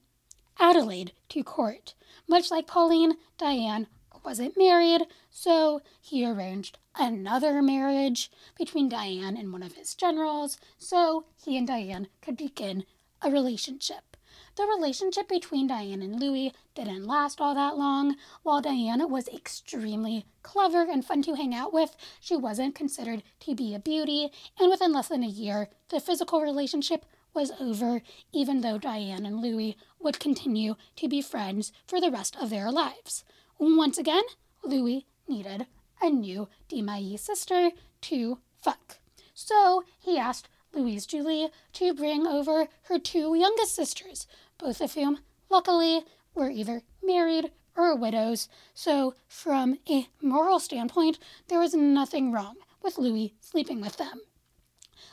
[0.60, 1.94] Adelaide to court.
[2.28, 3.88] Much like Pauline, Diane
[4.24, 11.24] wasn't married, so he arranged another marriage between Diane and one of his generals so
[11.34, 12.84] he and Diane could begin
[13.22, 14.15] a relationship.
[14.56, 18.16] The relationship between Diane and Louis didn't last all that long.
[18.42, 23.54] While Diana was extremely clever and fun to hang out with, she wasn't considered to
[23.54, 28.00] be a beauty, and within less than a year, the physical relationship was over,
[28.32, 32.72] even though Diane and Louis would continue to be friends for the rest of their
[32.72, 33.24] lives.
[33.58, 34.24] Once again,
[34.64, 35.66] Louis needed
[36.00, 37.70] a new Mailly sister
[38.02, 38.98] to fuck.
[39.34, 44.26] So he asked Louise Julie to bring over her two youngest sisters,
[44.58, 46.04] both of whom, luckily,
[46.34, 48.48] were either married or widows.
[48.74, 51.18] So, from a moral standpoint,
[51.48, 54.20] there was nothing wrong with Louis sleeping with them.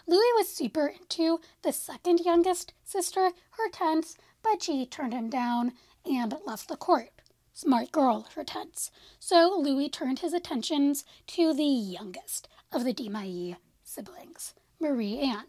[0.05, 5.73] Louis was super into the second youngest sister, Hortense, but she turned him down
[6.05, 7.09] and left the court.
[7.53, 8.91] Smart girl, Hortense.
[9.19, 15.45] So Louis turned his attentions to the youngest of the Mailly siblings, Marie Anne.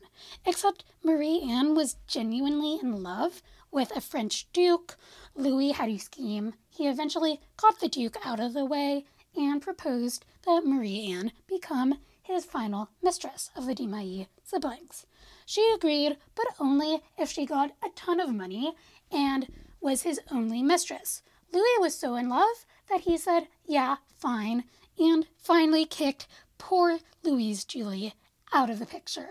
[0.47, 4.97] Except Marie Anne was genuinely in love with a French duke.
[5.35, 6.55] Louis had a scheme.
[6.71, 9.07] He eventually got the duke out of the way
[9.37, 15.05] and proposed that Marie Anne become his final mistress of the De Mailly siblings.
[15.45, 18.75] She agreed, but only if she got a ton of money
[19.11, 19.49] and
[19.81, 21.23] was his only mistress.
[21.53, 24.63] Louis was so in love that he said, Yeah, fine,
[24.97, 28.15] and finally kicked poor Louise Julie
[28.55, 29.31] out of the picture.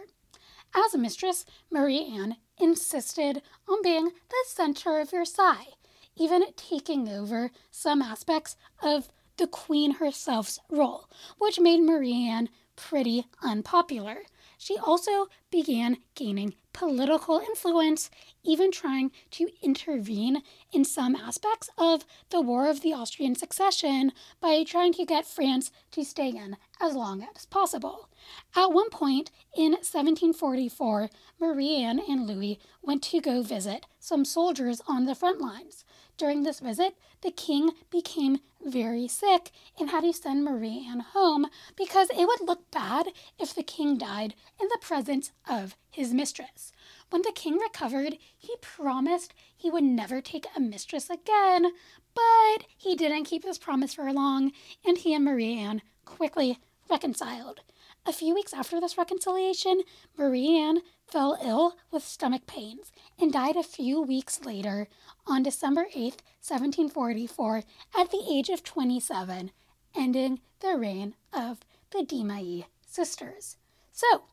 [0.75, 5.73] As a mistress, Marie Anne insisted on being the center of Versailles,
[6.17, 9.07] even taking over some aspects of
[9.37, 11.09] the queen herself's role,
[11.39, 14.23] which made Marie Anne pretty unpopular.
[14.57, 18.09] She also began gaining political influence,
[18.43, 24.11] even trying to intervene in some aspects of the War of the Austrian Succession
[24.41, 28.09] by trying to get France to stay in as long as possible.
[28.55, 31.09] At one point in 1744,
[31.39, 35.85] Marie Anne and Louis went to go visit some soldiers on the front lines.
[36.17, 41.47] During this visit, the king became very sick and had to send Marie Anne home
[41.75, 43.07] because it would look bad
[43.39, 46.71] if the king died in the presence of his mistress.
[47.09, 51.71] When the king recovered, he promised he would never take a mistress again,
[52.13, 54.51] but he didn't keep his promise for long,
[54.85, 56.59] and he and Marie Anne quickly
[56.89, 57.61] reconciled.
[58.05, 59.83] A few weeks after this reconciliation,
[60.17, 64.89] Marie Anne fell ill with stomach pains and died a few weeks later
[65.25, 67.63] on December 8, 1744,
[67.97, 69.51] at the age of 27,
[69.95, 73.55] ending the reign of the De sisters.
[73.93, 74.23] So,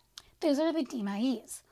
[0.40, 1.62] those are the De Maillys.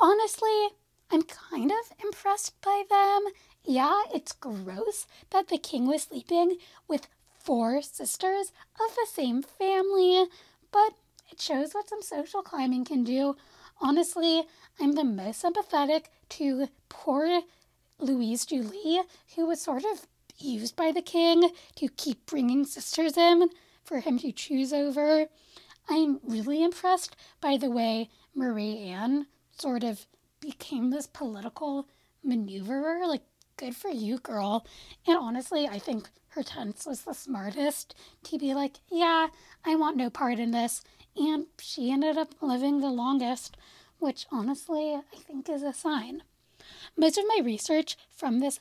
[0.00, 0.68] Honestly,
[1.10, 3.32] I'm kind of impressed by them.
[3.64, 6.56] Yeah, it's gross that the king was sleeping
[6.88, 10.24] with four sisters of the same family,
[10.72, 10.94] but
[11.30, 13.36] it shows what some social climbing can do.
[13.80, 14.44] Honestly,
[14.80, 17.42] I'm the most sympathetic to poor
[17.98, 19.00] Louise Julie,
[19.34, 20.06] who was sort of
[20.38, 23.48] used by the king to keep bringing sisters in
[23.84, 25.26] for him to choose over.
[25.88, 29.26] I'm really impressed by the way Marie Anne
[29.58, 30.06] sort of
[30.40, 31.88] became this political
[32.26, 33.06] maneuverer.
[33.06, 33.22] Like,
[33.56, 34.66] good for you, girl.
[35.06, 37.94] And honestly, I think Hortense was the smartest
[38.24, 39.28] to be like, yeah,
[39.64, 40.82] I want no part in this
[41.16, 43.56] and she ended up living the longest,
[43.98, 46.22] which honestly I think is a sign.
[46.96, 48.60] Most of my research from this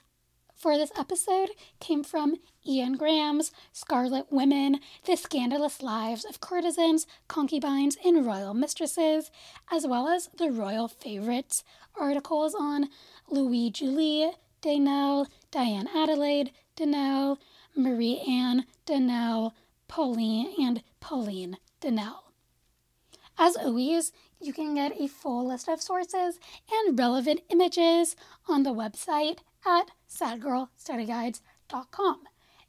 [0.56, 1.50] for this episode
[1.80, 9.30] came from Ian Graham's Scarlet Women, The Scandalous Lives of Courtesans, Concubines, and Royal Mistresses,
[9.70, 11.66] as well as the Royal Favorites
[12.00, 12.90] articles on
[13.30, 14.32] Louise Julie
[14.62, 17.38] de Nesle, Diane Adelaide de Nesle,
[17.76, 19.54] Marie Anne de Nesle,
[19.90, 22.33] Pauline, and Pauline de Nesle.
[23.38, 26.40] As always, you can get a full list of sources
[26.72, 28.16] and relevant images
[28.48, 32.20] on the website at sadgirlstudyguides.com.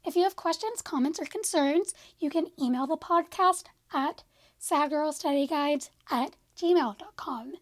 [0.05, 4.23] If you have questions, comments, or concerns, you can email the podcast at
[4.59, 7.53] sadgirlstudyguides at gmail.com.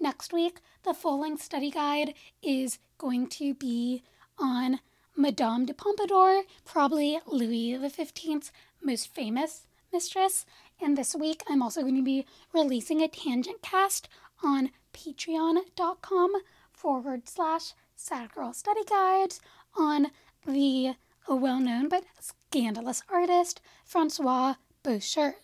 [0.00, 4.02] Next week, the full length study guide is going to be
[4.38, 4.80] on
[5.16, 8.52] Madame de Pompadour, probably Louis XV's
[8.82, 10.46] most famous mistress,
[10.80, 14.08] and this week, I'm also going to be releasing a tangent cast
[14.42, 16.32] on patreon.com
[16.72, 19.40] forward slash sad girl study guides
[19.76, 20.08] on
[20.46, 20.94] the
[21.28, 25.34] well known but scandalous artist Francois Boucher.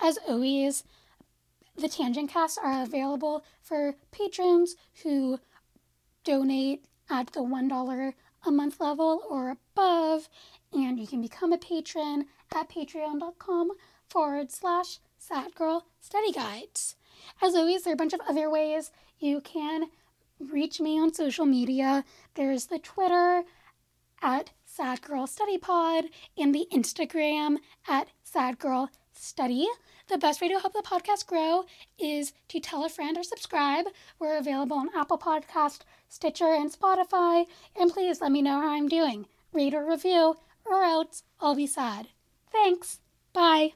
[0.00, 0.84] As always,
[1.76, 5.40] the tangent casts are available for patrons who
[6.24, 8.14] donate at the $1
[8.46, 10.28] a month level or above,
[10.72, 13.70] and you can become a patron at patreon.com
[14.14, 16.94] forward slash sad girl study guides.
[17.42, 19.86] As always, there are a bunch of other ways you can
[20.38, 22.04] reach me on social media.
[22.34, 23.42] There's the Twitter
[24.22, 26.04] at Sad Girl Study Pod
[26.38, 27.56] and the Instagram
[27.88, 29.66] at Sad Girl Study.
[30.08, 31.64] The best way to help the podcast grow
[31.98, 33.86] is to tell a friend or subscribe.
[34.20, 37.46] We're available on Apple Podcast, Stitcher, and Spotify.
[37.74, 39.26] And please let me know how I'm doing.
[39.52, 42.08] Rate or review, or else I'll be sad.
[42.52, 43.00] Thanks.
[43.32, 43.72] Bye.